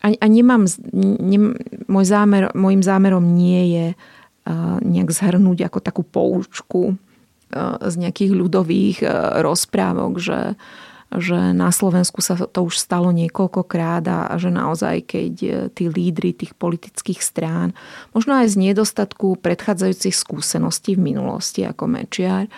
a, 0.05 0.13
a 0.13 0.27
nemám, 0.29 0.69
nem, 0.93 1.57
môj 1.89 2.05
zámer, 2.05 2.53
môjim 2.53 2.85
zámerom 2.85 3.25
nie 3.25 3.63
je 3.73 3.87
uh, 3.97 4.77
nejak 4.85 5.09
zhrnúť 5.09 5.73
ako 5.73 5.79
takú 5.81 6.03
poučku 6.05 6.93
uh, 6.93 7.81
z 7.81 7.95
nejakých 8.05 8.37
ľudových 8.37 9.01
uh, 9.01 9.41
rozprávok, 9.41 10.21
že, 10.21 10.61
že 11.09 11.57
na 11.57 11.73
Slovensku 11.73 12.21
sa 12.21 12.37
to 12.37 12.61
už 12.69 12.77
stalo 12.77 13.17
niekoľkokrát 13.17 14.05
a, 14.05 14.37
že 14.37 14.53
naozaj, 14.53 15.09
keď 15.09 15.35
tí 15.73 15.89
lídry 15.89 16.37
tých 16.37 16.53
politických 16.53 17.25
strán, 17.25 17.73
možno 18.13 18.37
aj 18.37 18.53
z 18.53 18.61
nedostatku 18.61 19.41
predchádzajúcich 19.41 20.13
skúseností 20.13 21.01
v 21.01 21.17
minulosti 21.17 21.65
ako 21.65 21.89
Mečiar, 21.89 22.53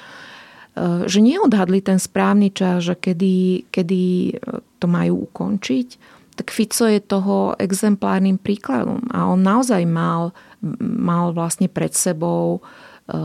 Eh, 0.76 1.08
že 1.08 1.24
neodhadli 1.24 1.80
ten 1.80 1.96
správny 1.96 2.52
čas, 2.52 2.84
že 2.84 3.00
kedy, 3.00 3.64
kedy 3.72 4.02
eh, 4.28 4.60
to 4.76 4.84
majú 4.84 5.24
ukončiť, 5.24 6.15
tak 6.36 6.52
Fico 6.52 6.84
je 6.84 7.00
toho 7.00 7.56
exemplárnym 7.56 8.36
príkladom. 8.36 9.00
A 9.10 9.24
on 9.26 9.40
naozaj 9.40 9.82
mal, 9.88 10.36
mal 10.80 11.32
vlastne 11.32 11.66
pred 11.66 11.96
sebou 11.96 12.60
eh, 12.60 13.16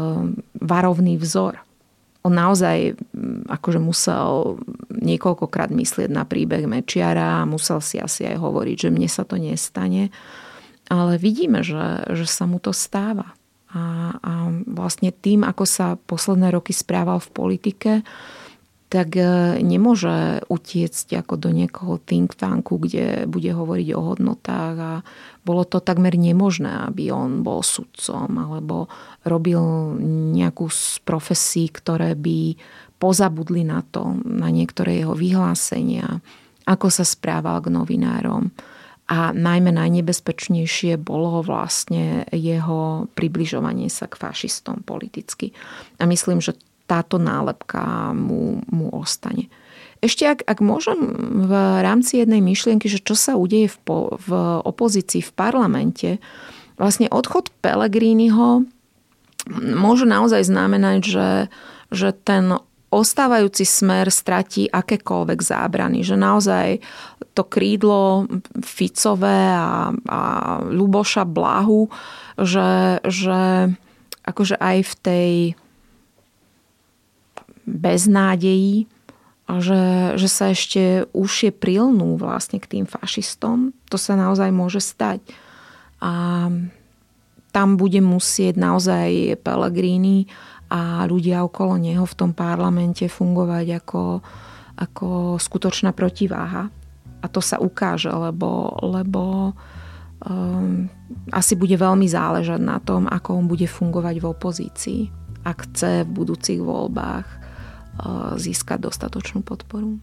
varovný 0.57 1.19
vzor. 1.19 1.59
On 2.23 2.31
naozaj 2.31 2.95
mm, 2.95 3.51
akože 3.51 3.79
musel 3.83 4.61
niekoľkokrát 4.89 5.73
myslieť 5.73 6.09
na 6.09 6.23
príbeh 6.23 6.63
Mečiara 6.69 7.43
a 7.43 7.49
musel 7.49 7.83
si 7.83 7.99
asi 7.99 8.29
aj 8.29 8.39
hovoriť, 8.39 8.87
že 8.87 8.93
mne 8.93 9.09
sa 9.11 9.27
to 9.27 9.35
nestane. 9.35 10.13
Ale 10.87 11.19
vidíme, 11.19 11.63
že, 11.63 12.07
že 12.15 12.25
sa 12.27 12.47
mu 12.47 12.63
to 12.63 12.71
stáva. 12.71 13.35
A, 13.71 14.15
a 14.19 14.31
vlastne 14.67 15.15
tým, 15.15 15.47
ako 15.47 15.63
sa 15.63 15.95
posledné 15.95 16.51
roky 16.51 16.75
správal 16.75 17.23
v 17.23 17.29
politike, 17.31 17.91
tak 18.91 19.15
e, 19.15 19.23
nemôže 19.63 20.43
utiecť 20.51 21.23
ako 21.23 21.39
do 21.39 21.55
niekoho 21.55 21.95
think 22.03 22.35
tanku, 22.35 22.75
kde 22.75 23.23
bude 23.23 23.47
hovoriť 23.47 23.87
o 23.95 24.01
hodnotách 24.03 24.75
a 24.75 24.93
bolo 25.47 25.63
to 25.63 25.79
takmer 25.79 26.19
nemožné, 26.19 26.91
aby 26.91 27.07
on 27.07 27.39
bol 27.39 27.63
sudcom 27.63 28.27
alebo 28.35 28.91
robil 29.23 29.95
nejakú 30.35 30.67
z 30.67 30.99
profesí, 31.07 31.71
ktoré 31.71 32.19
by 32.19 32.59
pozabudli 32.99 33.63
na 33.63 33.79
to, 33.79 34.11
na 34.27 34.51
niektoré 34.51 35.07
jeho 35.07 35.15
vyhlásenia, 35.15 36.19
ako 36.67 36.91
sa 36.91 37.07
správal 37.07 37.63
k 37.63 37.71
novinárom 37.71 38.51
a 39.11 39.35
najmä 39.35 39.75
najnebezpečnejšie 39.75 40.95
bolo 40.99 41.43
vlastne 41.43 42.27
jeho 42.31 43.11
približovanie 43.11 43.91
sa 43.91 44.07
k 44.07 44.15
fašistom 44.15 44.87
politicky. 44.87 45.51
A 45.99 46.07
myslím, 46.07 46.39
že 46.39 46.55
táto 46.91 47.15
nálepka 47.15 48.11
mu, 48.11 48.59
mu 48.67 48.91
ostane. 48.91 49.47
ešte 50.03 50.27
ak, 50.27 50.43
ak 50.43 50.59
môžem 50.59 50.99
v 51.47 51.51
rámci 51.79 52.19
jednej 52.19 52.43
myšlienky, 52.43 52.91
že 52.91 52.99
čo 52.99 53.15
sa 53.15 53.39
udeje 53.39 53.71
v, 53.71 53.77
po, 53.87 53.97
v 54.19 54.29
opozícii 54.67 55.23
v 55.23 55.31
parlamente, 55.31 56.09
vlastne 56.75 57.07
odchod 57.07 57.47
Pelegriniho 57.63 58.67
môže 59.55 60.03
naozaj 60.03 60.43
znamenať, 60.45 60.99
že, 61.05 61.29
že 61.89 62.09
ten 62.11 62.59
ostávajúci 62.91 63.63
smer 63.63 64.11
stratí 64.11 64.67
akékoľvek 64.67 65.39
zábrany. 65.39 66.03
Že 66.03 66.15
naozaj 66.19 66.67
to 67.31 67.47
krídlo 67.47 68.27
Ficové 68.59 69.55
a, 69.55 69.95
a 69.95 70.21
Luboša 70.67 71.23
Blahu, 71.23 71.87
že, 72.35 72.99
že 73.07 73.71
akože 74.27 74.59
aj 74.59 74.77
v 74.83 74.93
tej 74.99 75.29
beznádejí 77.65 78.87
že, 79.59 80.15
že 80.15 80.29
sa 80.31 80.53
ešte 80.53 81.09
užšie 81.11 81.51
prilnú 81.51 82.15
vlastne 82.15 82.61
k 82.61 82.77
tým 82.77 82.85
fašistom. 82.87 83.75
To 83.91 83.97
sa 83.99 84.15
naozaj 84.15 84.47
môže 84.53 84.79
stať. 84.79 85.19
A 85.99 86.47
tam 87.51 87.69
bude 87.75 87.99
musieť 87.99 88.55
naozaj 88.55 89.35
Pellegrini 89.43 90.31
a 90.71 91.03
ľudia 91.03 91.43
okolo 91.43 91.75
neho 91.75 92.07
v 92.07 92.15
tom 92.15 92.31
parlamente 92.31 93.11
fungovať 93.11 93.83
ako, 93.83 94.03
ako 94.79 95.07
skutočná 95.35 95.91
protiváha. 95.91 96.71
A 97.21 97.25
to 97.27 97.43
sa 97.43 97.59
ukáže, 97.59 98.07
lebo, 98.07 98.71
lebo 98.79 99.51
um, 100.23 100.87
asi 101.35 101.59
bude 101.59 101.75
veľmi 101.75 102.07
záležať 102.07 102.61
na 102.63 102.79
tom, 102.79 103.03
ako 103.05 103.43
on 103.43 103.45
bude 103.51 103.67
fungovať 103.67 104.15
v 104.23 104.29
opozícii, 104.31 105.01
ak 105.43 105.69
chce 105.69 106.07
v 106.07 106.13
budúcich 106.15 106.63
voľbách 106.63 107.40
získať 108.37 108.87
dostatočnú 108.87 109.43
podporu. 109.43 109.99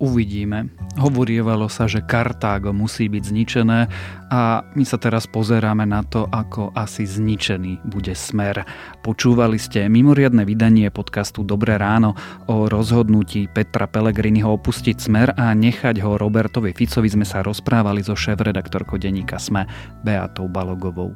Uvidíme. 0.00 0.72
Hovorievalo 0.96 1.68
sa, 1.68 1.84
že 1.84 2.00
Kartágo 2.00 2.72
musí 2.72 3.12
byť 3.12 3.20
zničené 3.20 3.80
a 4.32 4.64
my 4.72 4.84
sa 4.88 4.96
teraz 4.96 5.28
pozeráme 5.28 5.84
na 5.84 6.00
to, 6.00 6.24
ako 6.24 6.72
asi 6.72 7.04
zničený 7.04 7.84
bude 7.84 8.16
smer. 8.16 8.64
Počúvali 9.04 9.60
ste 9.60 9.92
mimoriadne 9.92 10.48
vydanie 10.48 10.88
podcastu 10.88 11.44
Dobré 11.44 11.76
ráno 11.76 12.16
o 12.48 12.64
rozhodnutí 12.72 13.52
Petra 13.52 13.84
Pelegriniho 13.84 14.48
opustiť 14.48 14.96
smer 14.96 15.36
a 15.36 15.52
nechať 15.52 16.00
ho 16.00 16.16
Robertovi 16.16 16.72
Ficovi 16.72 17.12
sme 17.12 17.28
sa 17.28 17.44
rozprávali 17.44 18.00
so 18.00 18.16
šéf-redaktorkou 18.16 18.96
denníka 18.96 19.36
SME 19.36 19.68
Beatou 20.00 20.48
Balogovou. 20.48 21.12